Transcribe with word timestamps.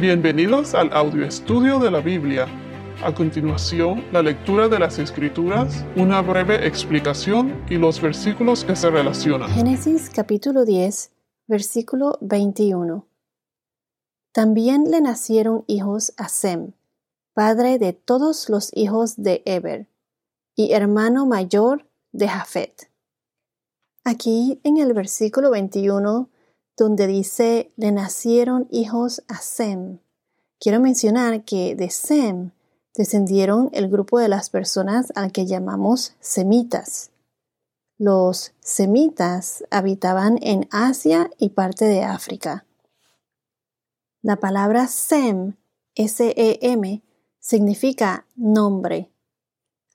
Bienvenidos 0.00 0.74
al 0.74 0.90
audio 0.94 1.26
estudio 1.26 1.78
de 1.78 1.90
la 1.90 2.00
Biblia. 2.00 2.46
A 3.04 3.14
continuación, 3.14 4.02
la 4.12 4.22
lectura 4.22 4.66
de 4.66 4.78
las 4.78 4.98
Escrituras, 4.98 5.84
una 5.94 6.22
breve 6.22 6.66
explicación 6.66 7.62
y 7.68 7.74
los 7.74 8.00
versículos 8.00 8.64
que 8.64 8.74
se 8.76 8.88
relacionan. 8.88 9.50
Génesis 9.50 10.08
capítulo 10.08 10.64
10, 10.64 11.10
versículo 11.48 12.16
21. 12.22 13.06
También 14.32 14.90
le 14.90 15.02
nacieron 15.02 15.64
hijos 15.66 16.14
a 16.16 16.30
Sem, 16.30 16.72
padre 17.34 17.78
de 17.78 17.92
todos 17.92 18.48
los 18.48 18.74
hijos 18.74 19.22
de 19.22 19.42
Eber, 19.44 19.86
y 20.56 20.72
hermano 20.72 21.26
mayor 21.26 21.84
de 22.12 22.26
Jafet. 22.26 22.90
Aquí 24.04 24.62
en 24.64 24.78
el 24.78 24.94
versículo 24.94 25.50
21 25.50 26.29
donde 26.80 27.06
dice 27.06 27.70
le 27.76 27.92
nacieron 27.92 28.66
hijos 28.70 29.22
a 29.28 29.36
Sem. 29.36 29.98
Quiero 30.58 30.80
mencionar 30.80 31.44
que 31.44 31.74
de 31.74 31.90
Sem 31.90 32.52
descendieron 32.96 33.68
el 33.72 33.88
grupo 33.88 34.18
de 34.18 34.28
las 34.28 34.48
personas 34.48 35.12
al 35.14 35.30
que 35.30 35.44
llamamos 35.44 36.14
semitas. 36.20 37.10
Los 37.98 38.54
semitas 38.60 39.62
habitaban 39.70 40.38
en 40.40 40.68
Asia 40.70 41.30
y 41.36 41.50
parte 41.50 41.84
de 41.84 42.02
África. 42.02 42.64
La 44.22 44.36
palabra 44.36 44.86
Sem, 44.86 45.56
S-E-M, 45.94 47.02
significa 47.38 48.26
nombre, 48.36 49.10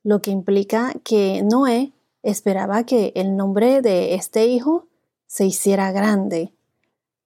lo 0.04 0.21
que 0.21 0.29
implica 0.29 0.93
que 1.04 1.41
Noé 1.41 1.93
esperaba 2.21 2.84
que 2.84 3.12
el 3.15 3.35
nombre 3.35 3.81
de 3.81 4.13
este 4.13 4.45
hijo 4.45 4.88
se 5.26 5.48
hiciera 5.48 5.91
grande 5.91 6.55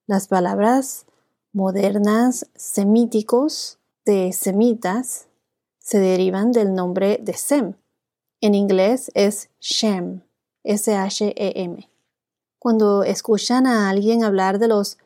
las 0.10 0.28
palabras 0.28 1.06
modernas 1.54 2.48
semíticos 2.56 3.78
de 4.06 4.34
semitas 4.34 5.28
se 5.78 6.00
derivan 6.00 6.52
del 6.52 6.74
nombre 6.74 7.20
de 7.22 7.34
Sem. 7.34 7.76
En 8.42 8.56
inglés 8.56 9.12
es 9.14 9.52
Shem, 9.60 10.24
S-H-E-M. 10.64 11.88
Cuando 12.58 13.04
escuchan 13.04 13.68
a 13.68 13.88
alguien 13.92 14.24
hablar 14.24 14.58
de 14.58 14.70
los 14.70 14.98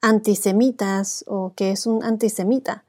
antisemitas 0.00 1.26
o 1.28 1.52
que 1.54 1.70
es 1.70 1.86
un 1.86 2.02
antisemita, 2.02 2.86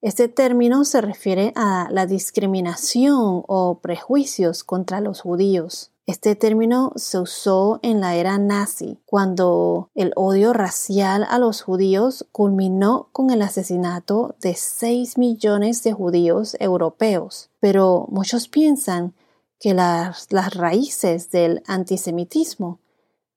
este 0.00 0.26
término 0.26 0.84
se 0.84 1.00
refiere 1.00 1.52
a 1.54 1.86
la 1.92 2.06
discriminación 2.06 3.44
o 3.46 3.78
prejuicios 3.80 4.64
contra 4.64 5.00
los 5.00 5.20
judíos. 5.20 5.91
Este 6.04 6.34
término 6.34 6.92
se 6.96 7.20
usó 7.20 7.78
en 7.82 8.00
la 8.00 8.16
era 8.16 8.36
nazi, 8.36 8.98
cuando 9.06 9.90
el 9.94 10.12
odio 10.16 10.52
racial 10.52 11.24
a 11.28 11.38
los 11.38 11.62
judíos 11.62 12.26
culminó 12.32 13.08
con 13.12 13.30
el 13.30 13.40
asesinato 13.40 14.34
de 14.40 14.56
6 14.56 15.16
millones 15.16 15.84
de 15.84 15.92
judíos 15.92 16.56
europeos. 16.58 17.50
Pero 17.60 18.08
muchos 18.10 18.48
piensan 18.48 19.14
que 19.60 19.74
las, 19.74 20.26
las 20.32 20.54
raíces 20.54 21.30
del 21.30 21.62
antisemitismo 21.66 22.80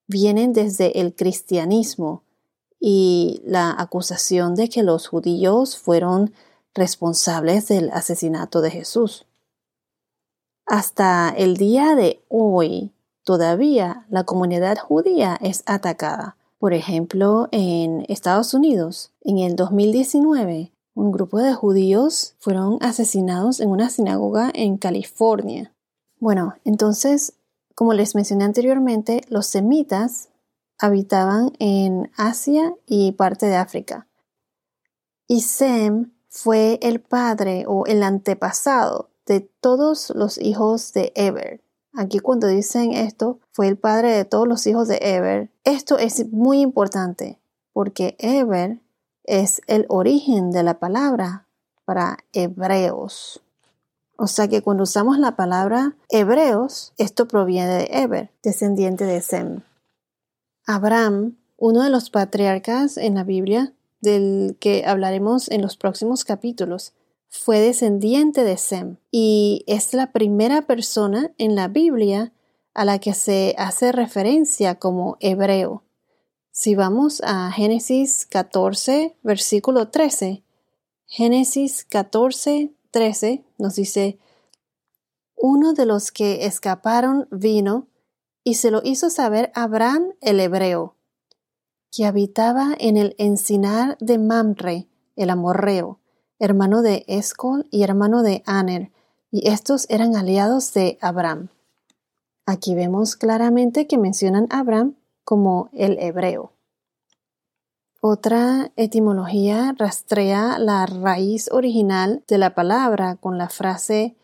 vienen 0.07 0.51
desde 0.51 0.99
el 0.99 1.13
cristianismo 1.13 2.23
y 2.79 3.41
la 3.45 3.75
acusación 3.77 4.55
de 4.55 4.69
que 4.69 4.81
los 4.81 5.07
judíos 5.07 5.77
fueron 5.77 6.33
responsables 6.73 7.67
del 7.67 7.91
asesinato 7.91 8.61
de 8.61 8.71
Jesús. 8.71 9.27
Hasta 10.65 11.29
el 11.29 11.57
día 11.57 11.93
de 11.93 12.23
hoy, 12.27 12.91
todavía 13.23 14.07
la 14.09 14.23
comunidad 14.23 14.79
judía 14.79 15.37
es 15.39 15.61
atacada. 15.67 16.37
Por 16.57 16.73
ejemplo, 16.73 17.49
en 17.51 18.03
Estados 18.09 18.55
Unidos, 18.55 19.11
en 19.21 19.37
el 19.37 19.55
2019, 19.55 20.71
un 20.95 21.11
grupo 21.11 21.37
de 21.37 21.53
judíos 21.53 22.33
fueron 22.39 22.79
asesinados 22.81 23.59
en 23.59 23.69
una 23.69 23.91
sinagoga 23.91 24.49
en 24.55 24.77
California. 24.77 25.71
Bueno, 26.19 26.55
entonces, 26.63 27.33
como 27.75 27.93
les 27.93 28.15
mencioné 28.15 28.45
anteriormente, 28.45 29.21
los 29.29 29.45
semitas 29.45 30.29
habitaban 30.79 31.51
en 31.59 32.09
Asia 32.17 32.73
y 32.87 33.11
parte 33.11 33.45
de 33.45 33.57
África. 33.57 34.07
Y 35.27 35.41
Sem 35.41 36.11
fue 36.27 36.79
el 36.81 37.01
padre 37.01 37.65
o 37.67 37.85
el 37.85 38.01
antepasado 38.01 39.09
de 39.25 39.41
todos 39.41 40.11
los 40.15 40.37
hijos 40.37 40.93
de 40.93 41.11
Eber. 41.15 41.61
Aquí 41.93 42.19
cuando 42.19 42.47
dicen 42.47 42.93
esto, 42.93 43.39
fue 43.51 43.67
el 43.67 43.77
padre 43.77 44.11
de 44.11 44.25
todos 44.25 44.47
los 44.47 44.67
hijos 44.67 44.87
de 44.87 44.99
Eber. 45.01 45.49
Esto 45.63 45.97
es 45.97 46.29
muy 46.31 46.59
importante 46.59 47.39
porque 47.73 48.15
Eber 48.19 48.79
es 49.23 49.61
el 49.67 49.85
origen 49.89 50.51
de 50.51 50.63
la 50.63 50.79
palabra 50.79 51.47
para 51.85 52.17
hebreos. 52.33 53.41
O 54.17 54.27
sea 54.27 54.47
que 54.47 54.61
cuando 54.61 54.83
usamos 54.83 55.19
la 55.19 55.35
palabra 55.35 55.95
hebreos, 56.09 56.93
esto 56.97 57.27
proviene 57.27 57.73
de 57.73 57.89
Eber, 57.91 58.31
descendiente 58.43 59.05
de 59.05 59.21
Sem. 59.21 59.61
Abraham, 60.65 61.37
uno 61.57 61.83
de 61.83 61.89
los 61.89 62.09
patriarcas 62.09 62.97
en 62.97 63.15
la 63.15 63.23
Biblia, 63.23 63.73
del 64.01 64.57
que 64.59 64.85
hablaremos 64.85 65.49
en 65.49 65.61
los 65.61 65.77
próximos 65.77 66.23
capítulos, 66.23 66.93
fue 67.27 67.59
descendiente 67.59 68.43
de 68.43 68.57
Sem 68.57 68.97
y 69.11 69.63
es 69.67 69.93
la 69.93 70.11
primera 70.11 70.63
persona 70.63 71.33
en 71.37 71.55
la 71.55 71.67
Biblia 71.67 72.33
a 72.73 72.85
la 72.85 72.99
que 72.99 73.13
se 73.13 73.55
hace 73.57 73.91
referencia 73.91 74.79
como 74.79 75.17
hebreo. 75.19 75.83
Si 76.51 76.75
vamos 76.75 77.21
a 77.25 77.51
Génesis 77.51 78.25
14, 78.25 79.17
versículo 79.23 79.89
13, 79.89 80.43
Génesis 81.07 81.85
14, 81.85 82.73
13 82.91 83.43
nos 83.57 83.75
dice, 83.75 84.19
uno 85.35 85.73
de 85.73 85.85
los 85.85 86.11
que 86.11 86.45
escaparon 86.45 87.27
vino 87.29 87.87
y 88.43 88.55
se 88.55 88.71
lo 88.71 88.81
hizo 88.83 89.09
saber 89.09 89.51
Abraham 89.53 90.13
el 90.21 90.39
hebreo, 90.39 90.95
que 91.91 92.05
habitaba 92.05 92.75
en 92.79 92.97
el 92.97 93.15
encinar 93.17 93.97
de 93.99 94.17
Mamre, 94.17 94.87
el 95.15 95.29
amorreo, 95.29 95.99
hermano 96.39 96.81
de 96.81 97.05
Escol 97.07 97.67
y 97.71 97.83
hermano 97.83 98.23
de 98.23 98.43
Aner, 98.45 98.91
y 99.31 99.49
estos 99.49 99.85
eran 99.89 100.15
aliados 100.15 100.73
de 100.73 100.97
Abraham. 101.01 101.49
Aquí 102.45 102.75
vemos 102.75 103.15
claramente 103.15 103.87
que 103.87 103.97
mencionan 103.97 104.47
a 104.49 104.59
Abraham 104.59 104.95
como 105.23 105.69
el 105.73 105.97
hebreo. 105.99 106.51
Otra 108.01 108.71
etimología 108.75 109.73
rastrea 109.77 110.59
la 110.59 110.85
raíz 110.85 111.51
original 111.51 112.23
de 112.27 112.37
la 112.37 112.53
palabra 112.53 113.15
con 113.15 113.39
la 113.39 113.49
frase 113.49 114.15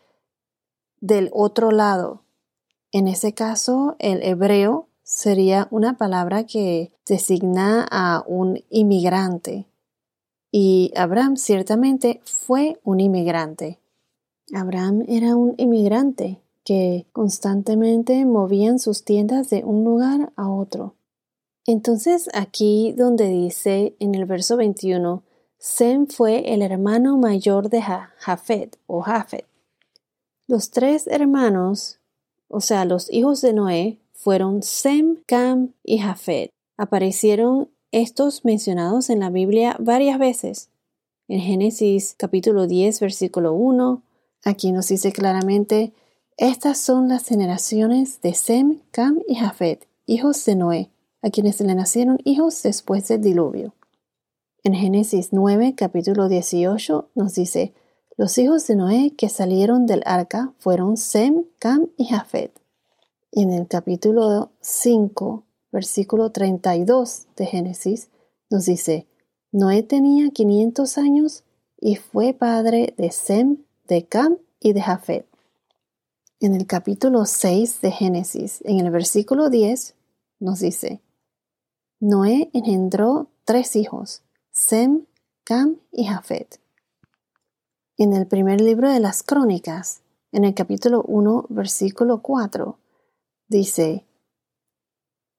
del 1.00 1.30
otro 1.32 1.72
lado. 1.72 2.22
En 2.92 3.08
ese 3.08 3.34
caso, 3.34 3.96
el 3.98 4.22
hebreo 4.22 4.86
sería 5.02 5.66
una 5.72 5.96
palabra 5.98 6.44
que 6.44 6.92
designa 7.06 7.84
a 7.90 8.22
un 8.26 8.62
inmigrante, 8.70 9.66
y 10.52 10.92
Abraham 10.94 11.36
ciertamente 11.36 12.20
fue 12.24 12.78
un 12.84 13.00
inmigrante. 13.00 13.80
Abraham 14.52 15.02
era 15.08 15.34
un 15.34 15.54
inmigrante 15.56 16.42
que 16.62 17.06
constantemente 17.12 18.24
movían 18.26 18.78
sus 18.78 19.02
tiendas 19.02 19.48
de 19.48 19.64
un 19.64 19.82
lugar 19.82 20.30
a 20.36 20.50
otro. 20.50 20.94
Entonces 21.66 22.28
aquí 22.34 22.92
donde 22.96 23.28
dice 23.28 23.96
en 23.98 24.14
el 24.14 24.26
verso 24.26 24.56
21, 24.58 25.22
Sem 25.58 26.06
fue 26.06 26.52
el 26.52 26.60
hermano 26.60 27.16
mayor 27.16 27.70
de 27.70 27.80
Jafet 27.80 28.78
o 28.86 29.00
Jafet. 29.00 29.46
Los 30.46 30.70
tres 30.70 31.06
hermanos, 31.06 31.98
o 32.48 32.60
sea, 32.60 32.84
los 32.84 33.10
hijos 33.10 33.40
de 33.40 33.54
Noé, 33.54 33.98
fueron 34.12 34.62
Sem, 34.62 35.16
Cam 35.24 35.72
y 35.82 35.98
Jafet. 35.98 36.50
Aparecieron 36.76 37.68
estos 37.92 38.44
mencionados 38.44 39.10
en 39.10 39.20
la 39.20 39.28
Biblia 39.28 39.76
varias 39.78 40.18
veces. 40.18 40.70
En 41.28 41.40
Génesis 41.40 42.14
capítulo 42.16 42.66
10, 42.66 43.00
versículo 43.00 43.52
1, 43.52 44.02
aquí 44.44 44.72
nos 44.72 44.88
dice 44.88 45.12
claramente, 45.12 45.92
estas 46.38 46.78
son 46.78 47.08
las 47.08 47.26
generaciones 47.26 48.20
de 48.22 48.32
Sem, 48.32 48.80
Cam 48.90 49.20
y 49.28 49.34
Jafet, 49.34 49.86
hijos 50.06 50.42
de 50.46 50.56
Noé, 50.56 50.90
a 51.20 51.28
quienes 51.28 51.60
le 51.60 51.74
nacieron 51.74 52.18
hijos 52.24 52.62
después 52.62 53.06
del 53.08 53.20
diluvio. 53.20 53.74
En 54.64 54.74
Génesis 54.74 55.28
9, 55.32 55.74
capítulo 55.76 56.28
18, 56.28 57.10
nos 57.14 57.34
dice, 57.34 57.74
los 58.16 58.38
hijos 58.38 58.66
de 58.66 58.76
Noé 58.76 59.12
que 59.16 59.28
salieron 59.28 59.86
del 59.86 60.02
arca 60.06 60.54
fueron 60.58 60.96
Sem, 60.96 61.44
Cam 61.58 61.88
y 61.98 62.06
Jafet. 62.06 62.52
Y 63.30 63.42
en 63.42 63.52
el 63.52 63.68
capítulo 63.68 64.50
5, 64.60 65.44
versículo 65.72 66.30
32 66.30 67.26
de 67.34 67.46
Génesis, 67.46 68.10
nos 68.50 68.66
dice, 68.66 69.06
Noé 69.50 69.82
tenía 69.82 70.30
500 70.30 70.98
años 70.98 71.42
y 71.80 71.96
fue 71.96 72.34
padre 72.34 72.94
de 72.96 73.10
Sem, 73.10 73.64
de 73.88 74.06
Cam 74.06 74.38
y 74.60 74.74
de 74.74 74.82
Jafet. 74.82 75.26
En 76.38 76.54
el 76.54 76.66
capítulo 76.66 77.24
6 77.24 77.80
de 77.80 77.90
Génesis, 77.90 78.60
en 78.64 78.80
el 78.80 78.90
versículo 78.90 79.48
10, 79.48 79.94
nos 80.38 80.60
dice, 80.60 81.00
Noé 82.00 82.50
engendró 82.52 83.28
tres 83.44 83.76
hijos, 83.76 84.22
Sem, 84.50 85.06
Cam 85.44 85.76
y 85.90 86.04
Jafet. 86.04 86.60
En 87.96 88.12
el 88.12 88.26
primer 88.26 88.60
libro 88.60 88.90
de 88.90 89.00
las 89.00 89.22
Crónicas, 89.22 90.02
en 90.32 90.44
el 90.44 90.54
capítulo 90.54 91.02
1, 91.02 91.46
versículo 91.48 92.22
4, 92.22 92.78
dice, 93.48 94.04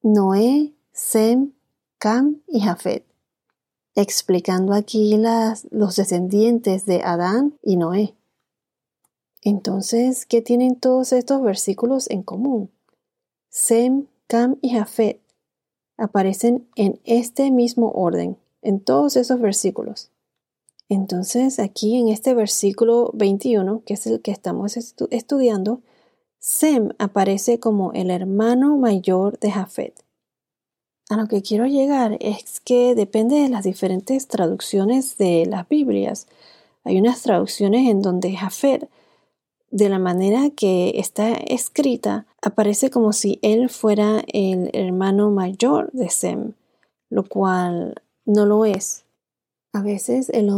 Noé, 0.05 0.73
Sem, 0.91 1.53
Cam 1.97 2.41
y 2.47 2.59
Jafet, 2.59 3.05
explicando 3.95 4.73
aquí 4.73 5.15
los 5.71 5.95
descendientes 5.95 6.85
de 6.85 7.01
Adán 7.01 7.57
y 7.63 7.77
Noé. 7.77 8.13
Entonces, 9.41 10.25
¿qué 10.25 10.41
tienen 10.41 10.75
todos 10.75 11.13
estos 11.13 11.41
versículos 11.41 12.09
en 12.09 12.21
común? 12.21 12.69
Sem, 13.47 14.07
Cam 14.27 14.57
y 14.61 14.71
Jafet 14.71 15.21
aparecen 15.95 16.67
en 16.75 16.99
este 17.05 17.49
mismo 17.49 17.89
orden, 17.91 18.35
en 18.61 18.81
todos 18.81 19.15
esos 19.15 19.39
versículos. 19.39 20.11
Entonces, 20.89 21.59
aquí 21.59 21.97
en 21.97 22.09
este 22.09 22.33
versículo 22.33 23.09
21, 23.13 23.83
que 23.85 23.93
es 23.93 24.05
el 24.05 24.21
que 24.21 24.31
estamos 24.31 24.75
estudiando, 24.75 25.81
Sem 26.45 26.89
aparece 26.99 27.61
como 27.61 27.93
el 27.93 28.11
hermano 28.11 28.75
mayor 28.75 29.39
de 29.39 29.49
Jafet. 29.49 30.03
A 31.09 31.15
lo 31.15 31.29
que 31.29 31.41
quiero 31.41 31.67
llegar 31.67 32.17
es 32.19 32.59
que 32.59 32.95
depende 32.95 33.37
de 33.37 33.47
las 33.47 33.63
diferentes 33.63 34.27
traducciones 34.27 35.17
de 35.17 35.45
las 35.45 35.69
Biblias. 35.69 36.27
Hay 36.83 36.99
unas 36.99 37.21
traducciones 37.21 37.89
en 37.89 38.01
donde 38.01 38.35
Jafet, 38.35 38.89
de 39.71 39.87
la 39.87 39.99
manera 39.99 40.49
que 40.49 40.99
está 40.99 41.31
escrita, 41.31 42.25
aparece 42.41 42.89
como 42.89 43.13
si 43.13 43.39
él 43.41 43.69
fuera 43.69 44.21
el 44.27 44.69
hermano 44.73 45.31
mayor 45.31 45.91
de 45.93 46.09
Sem, 46.09 46.55
lo 47.09 47.23
cual 47.23 47.95
no 48.25 48.45
lo 48.45 48.65
es. 48.65 49.05
A 49.71 49.81
veces 49.81 50.29
el, 50.29 50.49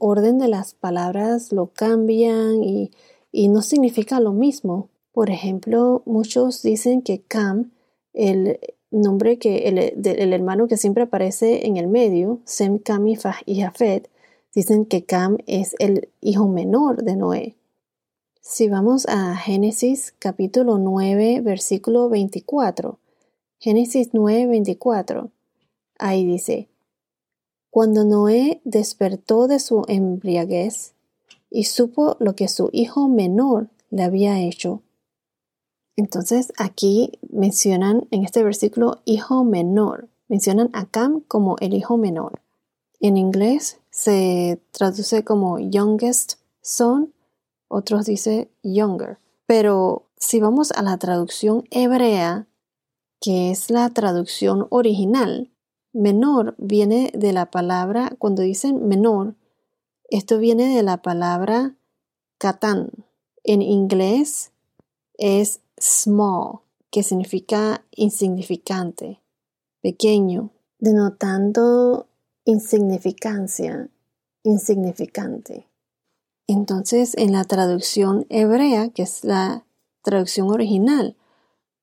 orden 0.00 0.40
de 0.40 0.48
las 0.48 0.74
palabras 0.74 1.52
lo 1.52 1.66
cambian 1.68 2.64
y, 2.64 2.90
no 3.32 3.62
significa 3.62 4.18
lo 4.18 4.32
mismo. 4.32 4.88
Por 5.18 5.30
ejemplo, 5.30 6.02
muchos 6.06 6.62
dicen 6.62 7.02
que 7.02 7.20
Cam, 7.20 7.72
el 8.12 8.60
nombre 8.92 9.40
que 9.40 9.66
el, 9.66 10.32
hermano 10.32 10.68
que 10.68 10.76
siempre 10.76 11.02
aparece 11.02 11.66
en 11.66 11.76
el 11.76 11.88
medio, 11.88 12.38
Sem, 12.44 12.78
Cam 12.78 13.08
y 13.08 13.16
Jafet, 13.16 14.08
dicen 14.54 14.86
que 14.86 15.04
Cam 15.04 15.38
es 15.48 15.74
el 15.80 16.08
hijo 16.20 16.46
menor 16.46 17.02
de 17.02 17.16
Noé. 17.16 17.56
Si 18.40 18.68
vamos 18.68 19.06
a 19.08 19.34
Génesis 19.34 20.14
capítulo 20.20 20.78
9, 20.78 21.40
versículo 21.40 22.08
24, 22.08 23.00
Génesis 23.58 24.10
9, 24.12 24.46
24, 24.46 25.32
ahí 25.98 26.26
dice, 26.26 26.68
cuando 27.70 28.04
Noé 28.04 28.60
despertó 28.62 29.48
de 29.48 29.58
su 29.58 29.82
embriaguez 29.88 30.94
y 31.50 31.64
supo 31.64 32.16
lo 32.20 32.36
que 32.36 32.46
su 32.46 32.70
hijo 32.72 33.08
menor 33.08 33.66
le 33.90 34.04
había 34.04 34.40
hecho. 34.40 34.80
Entonces 35.98 36.52
aquí 36.58 37.18
mencionan 37.28 38.06
en 38.12 38.24
este 38.24 38.44
versículo 38.44 39.02
hijo 39.04 39.42
menor, 39.42 40.08
mencionan 40.28 40.70
a 40.72 40.86
Cam 40.86 41.22
como 41.22 41.56
el 41.58 41.74
hijo 41.74 41.96
menor. 41.96 42.40
En 43.00 43.16
inglés 43.16 43.80
se 43.90 44.62
traduce 44.70 45.24
como 45.24 45.58
youngest 45.58 46.34
son, 46.62 47.12
otros 47.66 48.06
dice 48.06 48.48
younger. 48.62 49.18
Pero 49.46 50.06
si 50.16 50.38
vamos 50.38 50.70
a 50.70 50.82
la 50.82 50.98
traducción 50.98 51.64
hebrea, 51.72 52.46
que 53.20 53.50
es 53.50 53.68
la 53.68 53.90
traducción 53.90 54.68
original, 54.70 55.50
Menor 55.92 56.54
viene 56.58 57.10
de 57.12 57.32
la 57.32 57.50
palabra, 57.50 58.12
cuando 58.18 58.42
dicen 58.42 58.86
menor, 58.86 59.34
esto 60.10 60.38
viene 60.38 60.72
de 60.72 60.84
la 60.84 60.98
palabra 60.98 61.74
katan. 62.38 62.90
En 63.42 63.62
inglés 63.62 64.52
es 65.14 65.60
small, 65.80 66.60
que 66.90 67.02
significa 67.02 67.84
insignificante, 67.94 69.20
pequeño, 69.80 70.50
denotando 70.78 72.06
insignificancia, 72.44 73.88
insignificante. 74.42 75.66
Entonces, 76.46 77.14
en 77.16 77.32
la 77.32 77.44
traducción 77.44 78.26
hebrea, 78.30 78.88
que 78.88 79.02
es 79.02 79.22
la 79.22 79.64
traducción 80.02 80.50
original, 80.50 81.16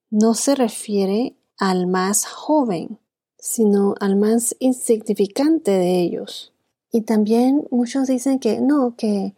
no 0.09 0.33
se 0.33 0.55
refiere 0.55 1.35
al 1.57 1.87
más 1.87 2.25
joven, 2.25 2.99
sino 3.37 3.93
al 3.99 4.15
más 4.15 4.55
insignificante 4.59 5.71
de 5.71 6.01
ellos. 6.01 6.51
Y 6.91 7.01
también 7.01 7.67
muchos 7.69 8.07
dicen 8.07 8.39
que 8.39 8.59
no, 8.59 8.95
que 8.97 9.35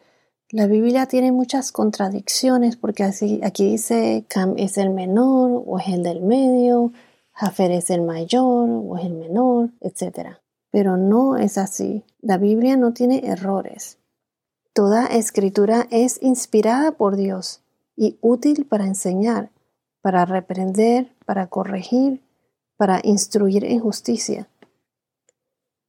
la 0.49 0.65
Biblia 0.67 1.07
tiene 1.07 1.33
muchas 1.33 1.73
contradicciones 1.73 2.77
porque 2.77 3.03
así, 3.03 3.41
aquí 3.43 3.71
dice 3.71 4.25
Cam 4.29 4.53
es 4.57 4.77
el 4.77 4.91
menor 4.91 5.63
o 5.65 5.77
es 5.77 5.89
el 5.89 6.03
del 6.03 6.21
medio, 6.21 6.93
Jafer 7.33 7.71
es 7.71 7.89
el 7.89 8.01
mayor 8.01 8.69
o 8.69 8.97
es 8.97 9.05
el 9.05 9.13
menor, 9.13 9.71
etc. 9.81 10.37
Pero 10.71 10.95
no 10.95 11.35
es 11.35 11.57
así. 11.57 12.05
La 12.21 12.37
Biblia 12.37 12.77
no 12.77 12.93
tiene 12.93 13.27
errores. 13.27 13.97
Toda 14.73 15.07
escritura 15.07 15.85
es 15.91 16.21
inspirada 16.21 16.93
por 16.93 17.17
Dios 17.17 17.61
y 17.97 18.17
útil 18.21 18.65
para 18.65 18.85
enseñar, 18.85 19.51
para 20.01 20.23
reprender, 20.23 21.13
para 21.25 21.47
corregir, 21.47 22.23
para 22.77 23.01
instruir 23.03 23.65
en 23.65 23.79
justicia. 23.81 24.47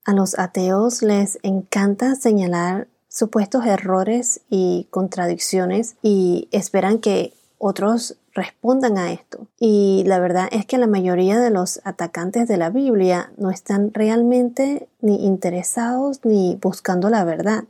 A 0.05 0.15
los 0.15 0.39
ateos 0.39 1.03
les 1.03 1.39
encanta 1.43 2.15
señalar 2.17 2.89
supuestos 3.09 3.65
errores 3.67 4.43
y 4.51 4.87
contradicciones 4.91 5.97
y 6.03 6.49
esperan 6.53 6.99
que 6.99 7.33
otros 7.59 8.17
respondan 8.33 8.99
a 8.99 9.13
esto. 9.13 9.49
Y 9.59 10.05
la 10.07 10.21
verdad 10.21 10.49
es 10.53 10.65
que 10.65 10.79
la 10.79 10.87
mayoría 10.87 11.41
de 11.41 11.51
los 11.51 11.81
atacantes 11.85 12.47
de 12.47 12.57
la 12.57 12.71
Biblia 12.71 13.33
no 13.37 13.51
están 13.51 13.93
realmente 13.93 14.89
ni 15.01 15.27
interesados 15.27 16.21
ni 16.25 16.57
buscando 16.63 17.11
la 17.11 17.25
verdad. 17.25 17.65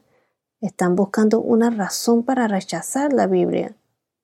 Están 0.60 0.96
buscando 0.96 1.40
una 1.40 1.70
razón 1.70 2.22
para 2.22 2.48
rechazar 2.48 3.12
la 3.12 3.26
Biblia 3.26 3.76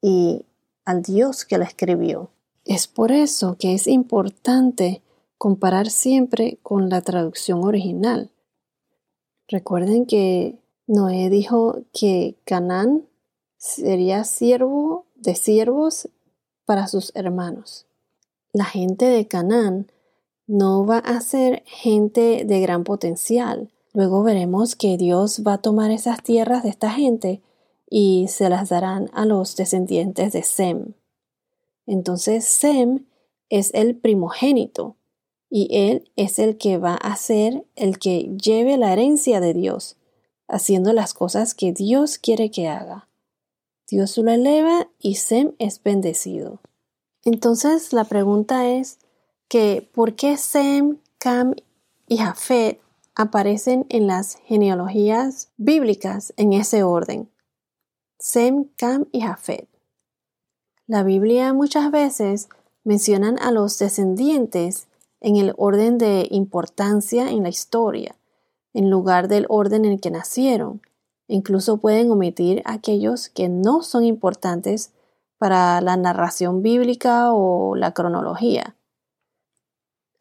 y 0.03 0.45
al 0.85 1.03
Dios 1.03 1.45
que 1.45 1.57
la 1.59 1.65
escribió. 1.65 2.31
Es 2.65 2.89
por 2.89 3.13
eso 3.13 3.57
que 3.59 3.75
es 3.75 3.87
importante 3.87 5.03
comparar 5.39 5.89
siempre 5.91 6.59
con 6.63 6.89
la 6.89 7.01
traducción 7.01 7.65
original. 7.65 8.31
Recuerden 9.49 10.07
que 10.07 10.59
Noé 10.87 11.31
dijo 11.31 11.85
que 11.93 12.37
Canaán 12.45 13.07
sería 13.57 14.25
siervo 14.25 15.07
de 15.15 15.35
siervos 15.35 16.09
para 16.67 16.87
sus 16.89 17.15
hermanos. 17.15 17.87
La 18.53 18.65
gente 18.65 19.07
de 19.07 19.27
Canaán 19.27 19.91
no 20.47 20.85
va 20.85 20.99
a 20.99 21.21
ser 21.21 21.63
gente 21.67 22.45
de 22.45 22.61
gran 22.61 22.85
potencial. 22.85 23.71
Luego 23.95 24.23
veremos 24.23 24.77
que 24.77 24.97
Dios 24.99 25.43
va 25.47 25.55
a 25.55 25.63
tomar 25.63 25.91
esas 25.91 26.23
tierras 26.23 26.63
de 26.63 26.69
esta 26.69 26.91
gente 26.91 27.41
y 27.89 28.27
se 28.29 28.49
las 28.51 28.69
darán 28.69 29.11
a 29.15 29.25
los 29.25 29.57
descendientes 29.57 30.33
de 30.33 30.43
Sem. 30.43 30.95
Entonces 31.87 32.45
Sem 32.45 33.07
es 33.49 33.73
el 33.73 33.97
primogénito 33.97 34.97
y 35.49 35.69
él 35.71 36.11
es 36.17 36.39
el 36.39 36.59
que 36.59 36.79
va 36.79 36.95
a 36.95 37.17
ser 37.17 37.65
el 37.77 37.99
que 37.99 38.37
lleve 38.43 38.77
la 38.77 38.93
herencia 38.93 39.41
de 39.41 39.55
Dios, 39.55 39.97
haciendo 40.49 40.93
las 40.93 41.15
cosas 41.15 41.55
que 41.55 41.73
Dios 41.73 42.19
quiere 42.19 42.51
que 42.51 42.69
haga. 42.69 43.09
Dios 43.89 44.17
lo 44.19 44.31
eleva 44.31 44.89
y 44.99 45.17
Sem 45.17 45.53
es 45.59 45.83
bendecido. 45.83 46.61
Entonces 47.25 47.93
la 47.93 48.05
pregunta 48.05 48.69
es 48.69 48.99
que 49.49 49.89
¿por 49.95 50.15
qué 50.15 50.37
Sem, 50.37 50.99
Cam 51.19 51.55
y 52.07 52.19
Jafet 52.19 52.81
aparecen 53.15 53.87
en 53.89 54.07
las 54.07 54.37
genealogías 54.45 55.51
bíblicas 55.57 56.33
en 56.37 56.53
ese 56.53 56.83
orden? 56.83 57.31
Sem, 58.19 58.65
Cam 58.77 59.07
y 59.13 59.21
Jafet. 59.21 59.69
La 60.87 61.03
Biblia 61.03 61.53
muchas 61.53 61.91
veces 61.91 62.49
mencionan 62.85 63.39
a 63.39 63.51
los 63.51 63.79
descendientes 63.79 64.87
en 65.21 65.37
el 65.37 65.55
orden 65.57 65.97
de 65.97 66.29
importancia 66.31 67.31
en 67.31 67.43
la 67.43 67.49
historia, 67.49 68.15
en 68.75 68.91
lugar 68.91 69.29
del 69.29 69.47
orden 69.49 69.87
en 69.87 69.93
el 69.93 70.01
que 70.01 70.11
nacieron. 70.11 70.83
Incluso 71.27 71.79
pueden 71.79 72.11
omitir 72.11 72.61
aquellos 72.67 73.31
que 73.31 73.49
no 73.49 73.83
son 73.83 74.05
importantes 74.05 74.93
para 75.39 75.81
la 75.81 75.97
narración 75.97 76.63
bíblica 76.63 77.33
o 77.33 77.77
la 77.77 77.93
cronología. 77.93 78.77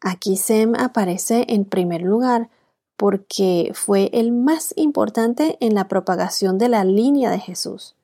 Aquí 0.00 0.36
Sem 0.36 0.74
aparece 0.76 1.44
en 1.48 1.64
primer 1.64 2.02
lugar 2.02 2.48
porque 2.96 3.72
fue 3.74 4.10
el 4.12 4.32
más 4.32 4.72
importante 4.76 5.56
en 5.60 5.74
la 5.74 5.88
propagación 5.88 6.58
de 6.58 6.68
la 6.68 6.84
línea 6.84 7.30
de 7.30 7.40
Jesús. 7.40 7.96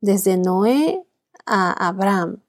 Desde 0.00 0.36
Noé 0.36 1.04
a 1.46 1.88
Abraham, 1.88 2.40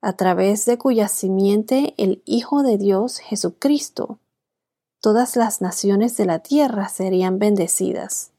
a 0.00 0.14
través 0.14 0.64
de 0.64 0.78
cuya 0.78 1.08
simiente 1.08 1.94
el 1.98 2.22
Hijo 2.24 2.62
de 2.62 2.78
Dios 2.78 3.18
Jesucristo 3.18 4.18
todas 5.00 5.36
las 5.36 5.60
naciones 5.60 6.16
de 6.16 6.26
la 6.26 6.40
tierra 6.40 6.88
serían 6.88 7.38
bendecidas. 7.38 8.32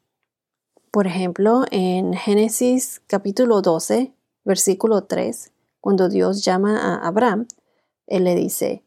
Por 0.92 1.08
ejemplo, 1.08 1.66
en 1.72 2.14
Génesis 2.14 3.02
capítulo 3.08 3.62
12, 3.62 4.14
versículo 4.44 5.06
3, 5.06 5.52
cuando 5.80 6.10
Dios 6.10 6.44
llama 6.46 6.80
a 6.80 7.08
Abraham, 7.08 7.48
Él 8.08 8.26
le 8.26 8.36
dice, 8.36 8.84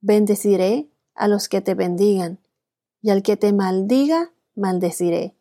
Bendeciré 0.00 0.90
a 1.14 1.28
los 1.28 1.48
que 1.48 1.60
te 1.60 1.74
bendigan, 1.74 2.38
y 3.00 3.10
al 3.10 3.22
que 3.22 3.36
te 3.36 3.52
maldiga, 3.52 4.32
maldeciré. 4.54 5.34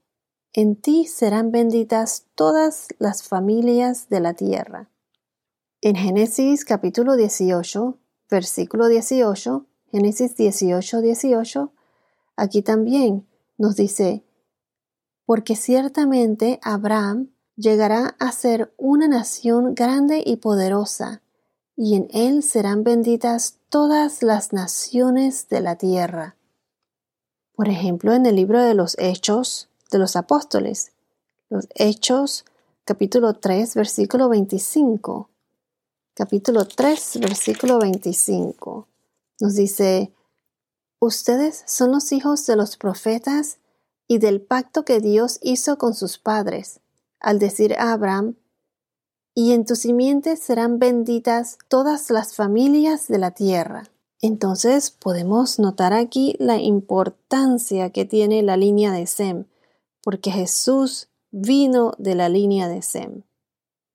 En 0.53 0.75
ti 0.75 1.05
serán 1.05 1.51
benditas 1.51 2.27
todas 2.35 2.87
las 2.99 3.23
familias 3.23 4.09
de 4.09 4.19
la 4.19 4.33
tierra. 4.33 4.89
En 5.81 5.95
Génesis 5.95 6.65
capítulo 6.65 7.15
18, 7.15 7.97
versículo 8.29 8.87
18, 8.87 9.65
Génesis 9.91 10.35
18, 10.37 11.01
18, 11.01 11.71
aquí 12.37 12.61
también 12.61 13.27
nos 13.57 13.75
dice, 13.75 14.23
porque 15.25 15.55
ciertamente 15.55 16.59
Abraham 16.63 17.29
llegará 17.57 18.15
a 18.19 18.31
ser 18.31 18.73
una 18.77 19.09
nación 19.09 19.75
grande 19.75 20.23
y 20.25 20.37
poderosa, 20.37 21.21
y 21.75 21.95
en 21.95 22.07
él 22.13 22.41
serán 22.41 22.83
benditas 22.83 23.57
todas 23.69 24.23
las 24.23 24.53
naciones 24.53 25.49
de 25.49 25.61
la 25.61 25.75
tierra. 25.77 26.35
Por 27.55 27.67
ejemplo, 27.67 28.13
en 28.13 28.25
el 28.25 28.35
libro 28.35 28.61
de 28.61 28.73
los 28.73 28.97
Hechos 28.97 29.67
de 29.91 29.99
los 29.99 30.15
Apóstoles, 30.15 30.93
los 31.49 31.67
Hechos 31.75 32.45
capítulo 32.85 33.33
3, 33.33 33.75
versículo 33.75 34.29
25. 34.29 35.29
Capítulo 36.13 36.65
3, 36.65 37.19
versículo 37.21 37.79
25. 37.79 38.87
Nos 39.41 39.55
dice, 39.55 40.13
ustedes 40.99 41.63
son 41.65 41.91
los 41.91 42.11
hijos 42.11 42.45
de 42.45 42.55
los 42.55 42.77
profetas 42.77 43.57
y 44.07 44.19
del 44.19 44.39
pacto 44.39 44.85
que 44.85 44.99
Dios 44.99 45.39
hizo 45.41 45.79
con 45.79 45.95
sus 45.95 46.19
padres, 46.19 46.79
al 47.19 47.39
decir 47.39 47.73
a 47.73 47.91
Abraham, 47.91 48.35
y 49.33 49.53
en 49.53 49.65
tu 49.65 49.75
simiente 49.75 50.37
serán 50.37 50.77
benditas 50.77 51.57
todas 51.69 52.11
las 52.11 52.35
familias 52.35 53.07
de 53.07 53.17
la 53.17 53.31
tierra. 53.31 53.89
Entonces 54.21 54.91
podemos 54.91 55.57
notar 55.57 55.93
aquí 55.93 56.35
la 56.37 56.57
importancia 56.57 57.89
que 57.89 58.05
tiene 58.05 58.43
la 58.43 58.57
línea 58.57 58.91
de 58.91 59.07
Sem, 59.07 59.45
porque 60.03 60.29
Jesús 60.29 61.07
vino 61.31 61.93
de 61.97 62.13
la 62.13 62.29
línea 62.29 62.67
de 62.67 62.83
Sem. 62.83 63.23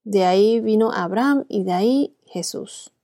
De 0.02 0.24
ahí 0.24 0.58
vino 0.58 0.90
Abraham 0.90 1.44
y 1.48 1.62
de 1.62 1.72
ahí 1.72 2.16
Jesús. 2.24 2.95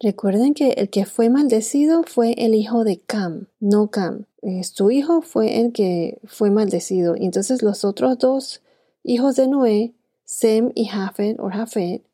Recuerden 0.00 0.54
que 0.54 0.70
el 0.70 0.90
que 0.90 1.06
fue 1.06 1.28
maldecido 1.28 2.04
fue 2.04 2.32
el 2.38 2.54
hijo 2.54 2.84
de 2.84 2.98
Cam, 2.98 3.48
no 3.58 3.90
Cam. 3.90 4.26
su 4.62 4.92
hijo 4.92 5.22
fue 5.22 5.60
el 5.60 5.72
que 5.72 6.20
fue 6.24 6.50
maldecido. 6.50 7.16
Entonces 7.16 7.62
los 7.62 7.84
otros 7.84 8.16
dos 8.18 8.62
hijos 9.02 9.34
de 9.34 9.48
Noé, 9.48 9.94
Sem 10.24 10.70
y 10.76 10.84
Jafet 10.86 11.40
o 11.40 11.50
Jafet, 11.50 12.04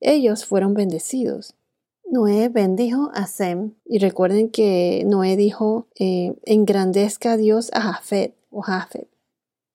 ellos 0.00 0.46
fueron 0.46 0.72
bendecidos. 0.72 1.54
Noé 2.08 2.48
bendijo 2.48 3.10
a 3.12 3.26
Sem 3.26 3.74
y 3.84 3.98
recuerden 3.98 4.48
que 4.48 5.02
Noé 5.06 5.36
dijo 5.36 5.88
eh, 5.98 6.36
engrandezca 6.44 7.36
Dios 7.36 7.70
a 7.74 7.82
Jafet 7.82 8.34
o 8.50 8.62
Jafet. 8.62 9.08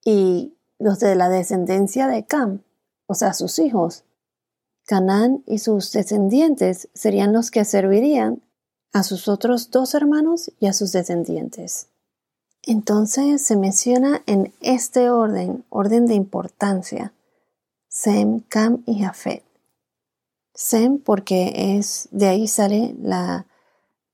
Y 0.04 0.54
los 0.80 0.98
de 0.98 1.14
la 1.14 1.28
descendencia 1.28 2.08
de 2.08 2.24
Cam, 2.24 2.62
o 3.06 3.14
sea, 3.14 3.34
sus 3.34 3.60
hijos, 3.60 4.04
Canaán 4.92 5.42
y 5.46 5.56
sus 5.56 5.90
descendientes 5.92 6.90
serían 6.92 7.32
los 7.32 7.50
que 7.50 7.64
servirían 7.64 8.42
a 8.92 9.02
sus 9.02 9.26
otros 9.26 9.70
dos 9.70 9.94
hermanos 9.94 10.52
y 10.60 10.66
a 10.66 10.74
sus 10.74 10.92
descendientes. 10.92 11.88
Entonces 12.60 13.40
se 13.40 13.56
menciona 13.56 14.22
en 14.26 14.52
este 14.60 15.08
orden, 15.08 15.64
orden 15.70 16.04
de 16.04 16.12
importancia, 16.12 17.14
Sem, 17.88 18.40
Cam 18.40 18.82
y 18.84 19.02
Jafet. 19.02 19.42
Sem 20.52 20.98
porque 20.98 21.78
es 21.78 22.10
de 22.10 22.28
ahí 22.28 22.46
sale 22.46 22.94
la, 23.00 23.46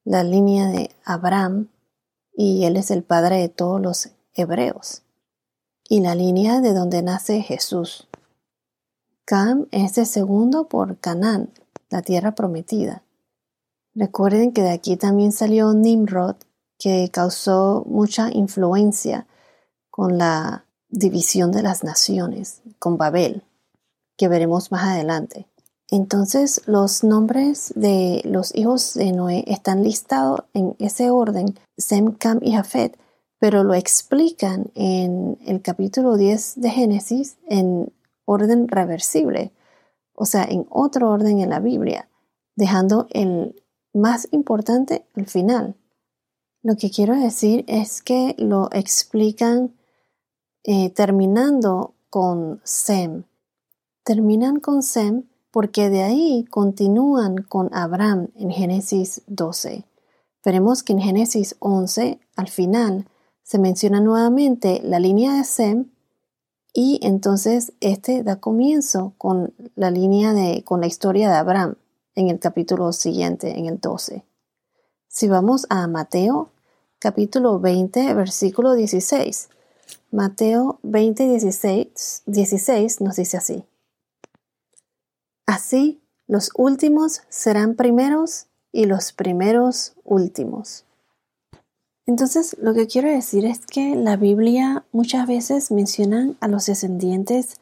la 0.04 0.22
línea 0.22 0.68
de 0.68 0.92
Abraham 1.04 1.70
y 2.36 2.66
él 2.66 2.76
es 2.76 2.92
el 2.92 3.02
padre 3.02 3.38
de 3.38 3.48
todos 3.48 3.80
los 3.80 4.10
hebreos 4.32 5.02
y 5.88 6.02
la 6.02 6.14
línea 6.14 6.60
de 6.60 6.72
donde 6.72 7.02
nace 7.02 7.42
Jesús. 7.42 8.07
Cam 9.28 9.66
es 9.72 9.98
el 9.98 10.06
segundo 10.06 10.68
por 10.68 10.96
Canaán, 11.00 11.50
la 11.90 12.00
tierra 12.00 12.34
prometida. 12.34 13.02
Recuerden 13.94 14.52
que 14.52 14.62
de 14.62 14.70
aquí 14.70 14.96
también 14.96 15.32
salió 15.32 15.74
Nimrod, 15.74 16.36
que 16.78 17.10
causó 17.12 17.84
mucha 17.86 18.30
influencia 18.32 19.26
con 19.90 20.16
la 20.16 20.64
división 20.88 21.52
de 21.52 21.60
las 21.60 21.84
naciones, 21.84 22.62
con 22.78 22.96
Babel, 22.96 23.42
que 24.16 24.28
veremos 24.28 24.72
más 24.72 24.84
adelante. 24.84 25.46
Entonces 25.90 26.62
los 26.64 27.04
nombres 27.04 27.74
de 27.76 28.22
los 28.24 28.54
hijos 28.54 28.94
de 28.94 29.12
Noé 29.12 29.44
están 29.46 29.82
listados 29.82 30.40
en 30.54 30.74
ese 30.78 31.10
orden, 31.10 31.54
Sem, 31.76 32.12
Cam 32.12 32.38
y 32.40 32.52
Jafet, 32.52 32.98
pero 33.38 33.62
lo 33.62 33.74
explican 33.74 34.70
en 34.74 35.36
el 35.44 35.60
capítulo 35.60 36.16
10 36.16 36.62
de 36.62 36.70
Génesis 36.70 37.36
en 37.46 37.92
orden 38.28 38.68
reversible, 38.68 39.52
o 40.12 40.26
sea, 40.26 40.44
en 40.44 40.66
otro 40.68 41.10
orden 41.10 41.40
en 41.40 41.50
la 41.50 41.60
Biblia, 41.60 42.08
dejando 42.56 43.06
el 43.10 43.62
más 43.94 44.28
importante 44.30 45.06
al 45.16 45.26
final. 45.26 45.74
Lo 46.62 46.76
que 46.76 46.90
quiero 46.90 47.18
decir 47.18 47.64
es 47.66 48.02
que 48.02 48.34
lo 48.36 48.68
explican 48.72 49.74
eh, 50.64 50.90
terminando 50.90 51.94
con 52.10 52.60
Sem. 52.64 53.24
Terminan 54.04 54.60
con 54.60 54.82
Sem 54.82 55.24
porque 55.50 55.88
de 55.88 56.02
ahí 56.02 56.44
continúan 56.50 57.36
con 57.36 57.72
Abraham 57.72 58.28
en 58.34 58.50
Génesis 58.50 59.22
12. 59.26 59.84
Veremos 60.44 60.82
que 60.82 60.92
en 60.92 61.00
Génesis 61.00 61.56
11, 61.60 62.20
al 62.36 62.48
final, 62.48 63.06
se 63.42 63.58
menciona 63.58 64.00
nuevamente 64.00 64.80
la 64.84 64.98
línea 64.98 65.34
de 65.34 65.44
Sem 65.44 65.90
y 66.72 67.00
entonces 67.02 67.72
este 67.80 68.22
da 68.22 68.36
comienzo 68.36 69.14
con 69.18 69.54
la 69.74 69.90
línea 69.90 70.32
de, 70.32 70.62
con 70.64 70.80
la 70.80 70.86
historia 70.86 71.28
de 71.30 71.36
Abraham 71.36 71.76
en 72.14 72.28
el 72.28 72.38
capítulo 72.38 72.92
siguiente, 72.92 73.58
en 73.58 73.66
el 73.66 73.80
12. 73.80 74.24
Si 75.08 75.28
vamos 75.28 75.66
a 75.70 75.86
Mateo, 75.86 76.50
capítulo 76.98 77.58
20, 77.60 78.14
versículo 78.14 78.74
16. 78.74 79.48
Mateo 80.10 80.78
20, 80.82 81.28
16, 81.28 82.22
16 82.26 83.00
nos 83.00 83.16
dice 83.16 83.36
así. 83.36 83.64
Así 85.46 86.02
los 86.26 86.50
últimos 86.56 87.22
serán 87.28 87.74
primeros 87.74 88.46
y 88.70 88.84
los 88.84 89.12
primeros 89.12 89.94
últimos. 90.04 90.84
Entonces, 92.08 92.56
lo 92.58 92.72
que 92.72 92.86
quiero 92.86 93.10
decir 93.10 93.44
es 93.44 93.66
que 93.66 93.94
la 93.94 94.16
Biblia 94.16 94.82
muchas 94.92 95.26
veces 95.26 95.70
menciona 95.70 96.32
a 96.40 96.48
los 96.48 96.64
descendientes 96.64 97.60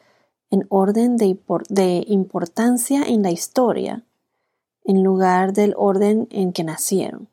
en 0.51 0.67
orden 0.69 1.17
de, 1.17 1.37
de, 1.69 2.05
importancia 2.07 3.03
en 3.03 3.25
la 3.25 3.33
historia, 3.33 4.05
en 4.85 5.03
lugar 5.03 5.53
del 5.53 5.75
orden 5.77 6.29
en 6.31 6.53
que 6.53 6.63
nacieron. 6.63 7.27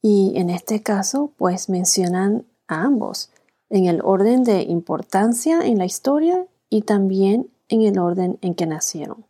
Y 0.00 0.32
en 0.36 0.48
este 0.48 0.82
caso, 0.82 1.32
pues 1.36 1.68
mencionan 1.68 2.46
a 2.66 2.84
ambos, 2.84 3.28
en 3.68 3.84
el 3.84 4.00
orden 4.02 4.42
de 4.42 4.62
importancia 4.62 5.60
en 5.60 5.76
la 5.76 5.84
historia 5.84 6.46
y 6.70 6.80
también 6.80 7.50
en 7.68 7.82
el 7.82 7.98
orden 7.98 8.38
en 8.40 8.54
que 8.54 8.64
nacieron. 8.64 9.26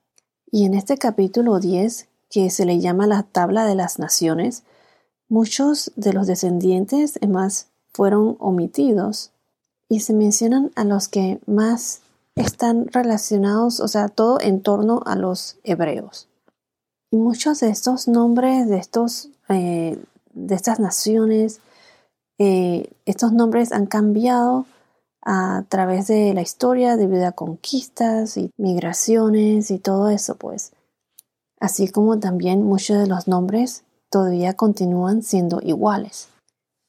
Y 0.53 0.67
en 0.67 0.75
este 0.75 0.97
capítulo 0.99 1.59
10, 1.59 2.07
que 2.31 2.49
se 2.51 2.65
le 2.65 2.79
llama 2.79 3.09
la 3.09 3.25
tabla 3.25 3.67
de 3.67 3.75
las 3.75 3.99
naciones, 3.99 4.63
Muchos 5.33 5.93
de 5.97 6.13
los 6.13 6.27
descendientes, 6.27 7.19
más, 7.27 7.69
fueron 7.95 8.37
omitidos 8.39 9.31
y 9.89 10.01
se 10.01 10.13
mencionan 10.13 10.71
a 10.77 10.85
los 10.85 11.09
que 11.09 11.41
más 11.47 12.03
están 12.35 12.89
relacionados, 12.89 13.81
o 13.81 13.89
sea, 13.89 14.11
todo 14.11 14.39
en 14.43 14.61
torno 14.61 15.01
a 15.07 15.17
los 15.17 15.57
hebreos. 15.65 16.29
Y 17.11 17.17
muchos 17.17 17.61
de 17.61 17.71
estos 17.71 18.09
nombres 18.09 18.69
de, 18.69 18.77
estos, 18.77 19.31
eh, 19.49 19.99
de 20.35 20.55
estas 20.55 20.81
naciones, 20.81 21.63
eh, 22.39 22.91
estos 23.07 23.33
nombres 23.33 23.73
han 23.73 23.87
cambiado 23.87 24.67
a 25.23 25.65
través 25.71 26.09
de 26.09 26.35
la 26.35 26.43
historia 26.43 26.99
debido 26.99 27.27
a 27.27 27.33
conquistas 27.33 28.37
y 28.37 28.51
migraciones 28.59 29.71
y 29.71 29.79
todo 29.79 30.11
eso, 30.11 30.35
pues. 30.35 30.73
Así 31.59 31.89
como 31.89 32.19
también 32.19 32.65
muchos 32.65 32.99
de 32.99 33.07
los 33.07 33.29
nombres 33.29 33.83
todavía 34.13 34.53
continúan 34.53 35.23
siendo 35.23 35.61
iguales. 35.63 36.29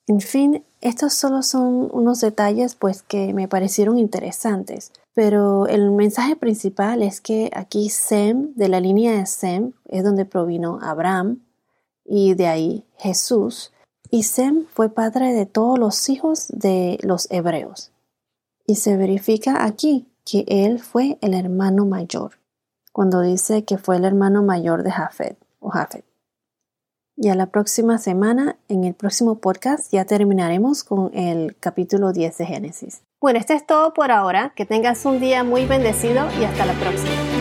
En 0.08 0.20
fin, 0.20 0.66
estos 0.82 1.14
solo 1.14 1.42
son 1.42 1.90
unos 1.94 2.20
detalles 2.20 2.76
pues 2.76 3.02
que 3.02 3.34
me 3.34 3.48
parecieron 3.48 3.98
interesantes, 3.98 4.92
pero 5.16 5.66
el 5.68 5.90
mensaje 5.92 6.36
principal 6.36 7.02
es 7.02 7.22
que 7.22 7.50
aquí 7.56 7.90
Sem, 7.90 8.54
de 8.56 8.68
la 8.68 8.82
línea 8.82 9.14
de 9.14 9.26
Sem, 9.26 9.72
es 9.86 10.04
donde 10.04 10.26
provino 10.26 10.80
Abraham 10.82 11.40
y 12.04 12.34
de 12.34 12.48
ahí 12.48 12.86
Jesús. 12.98 13.72
Y 14.12 14.24
Sem 14.24 14.66
fue 14.66 14.90
padre 14.90 15.34
de 15.34 15.46
todos 15.46 15.80
los 15.80 16.10
hijos 16.10 16.50
de 16.50 17.00
los 17.02 17.32
hebreos. 17.32 17.92
Y 18.68 18.76
se 18.76 18.98
verifica 18.98 19.64
aquí 19.64 20.08
que 20.26 20.44
él 20.48 20.80
fue 20.80 21.18
el 21.22 21.34
hermano 21.34 21.86
mayor, 21.86 22.34
cuando 22.92 23.22
dice 23.22 23.64
que 23.64 23.78
fue 23.78 23.96
el 23.96 24.04
hermano 24.04 24.44
mayor 24.44 24.84
de 24.84 24.92
Jafet 24.92 25.38
o 25.62 25.70
Jafet. 25.70 26.04
Y 27.16 27.30
a 27.30 27.36
la 27.36 27.48
próxima 27.48 27.98
semana, 28.00 28.58
en 28.70 28.84
el 28.84 28.96
próximo 28.96 29.36
podcast, 29.36 29.92
ya 29.92 30.06
terminaremos 30.06 30.84
con 30.84 31.12
el 31.14 31.56
capítulo 31.60 32.12
10 32.12 32.38
de 32.38 32.46
Génesis. 32.46 33.04
Bueno, 33.22 33.40
esto 33.40 33.54
es 33.54 33.66
todo 33.66 33.94
por 33.94 34.12
ahora. 34.12 34.52
Que 34.56 34.66
tengas 34.66 35.06
un 35.06 35.20
día 35.20 35.44
muy 35.44 35.66
bendecido 35.66 36.28
y 36.40 36.44
hasta 36.44 36.66
la 36.66 36.74
próxima. 36.74 37.33